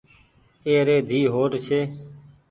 اي 0.65 0.75
ري 0.87 0.97
ڌي 1.09 1.19
هوٽ 1.33 1.51
ڇي۔ 1.65 1.79